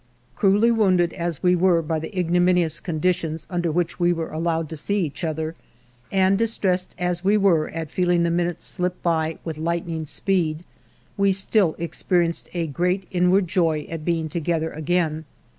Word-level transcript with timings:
Cruelly 0.35 0.71
wounded 0.71 1.13
as 1.13 1.43
we 1.43 1.55
were 1.55 1.83
by 1.83 1.99
the 1.99 2.09
ignomin 2.17 2.57
ious 2.57 2.79
conditions 2.79 3.45
under 3.51 3.71
which 3.71 3.99
we 3.99 4.11
were 4.11 4.31
allowed 4.31 4.67
to 4.69 4.75
see 4.75 5.05
each 5.05 5.23
other, 5.23 5.53
and 6.11 6.39
distressed 6.39 6.95
as 6.97 7.23
we 7.23 7.37
were 7.37 7.69
at 7.69 7.91
feel 7.91 8.09
ing 8.09 8.23
the 8.23 8.31
minutes 8.31 8.65
slip 8.65 8.99
by 9.03 9.37
with 9.45 9.59
lightning 9.59 10.05
speed, 10.05 10.63
we* 11.17 11.31
still 11.31 11.75
experienced 11.77 12.49
a 12.55 12.65
great 12.65 13.05
inward 13.11 13.47
joy 13.47 13.85
at 13.91 14.03
being 14.03 14.27
to 14.29 14.39
gether 14.39 14.71
again. 14.71 15.23